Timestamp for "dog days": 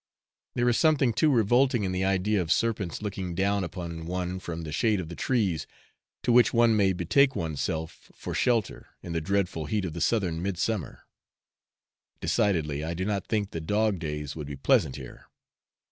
13.61-14.35